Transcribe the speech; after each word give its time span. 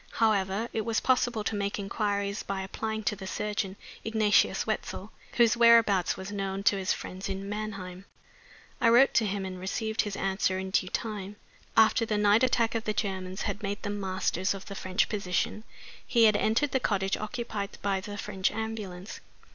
However, 0.13 0.67
it 0.73 0.81
was 0.81 0.99
possible 0.99 1.43
to 1.43 1.55
make 1.55 1.77
inquiries 1.77 2.41
by 2.41 2.61
applying 2.63 3.03
to 3.03 3.15
the 3.15 3.27
surgeon, 3.27 3.75
Ignatius 4.03 4.65
Wetzel, 4.65 5.11
whose 5.33 5.55
whereabouts 5.55 6.17
was 6.17 6.31
known 6.31 6.63
to 6.63 6.75
his 6.75 6.91
friends 6.91 7.29
in 7.29 7.47
Mannheim. 7.47 8.05
I 8.81 8.89
wrote 8.89 9.13
to 9.13 9.27
him, 9.27 9.45
and 9.45 9.59
received 9.59 10.01
his 10.01 10.15
answer 10.15 10.57
in 10.57 10.71
due 10.71 10.89
time. 10.89 11.35
After 11.77 12.03
the 12.03 12.17
night 12.17 12.41
attack 12.41 12.73
of 12.73 12.85
the 12.85 12.93
Germans 12.93 13.43
had 13.43 13.61
made 13.61 13.83
them 13.83 13.99
masters 13.99 14.55
of 14.55 14.65
the 14.65 14.73
French 14.73 15.07
position, 15.07 15.65
he 16.07 16.23
had 16.23 16.35
entered 16.35 16.71
the 16.71 16.79
cottage 16.79 17.15
occupied 17.15 17.77
by 17.83 18.01
the 18.01 18.17
French 18.17 18.49
ambulance. 18.49 19.19